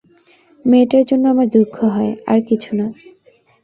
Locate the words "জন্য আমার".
1.05-1.47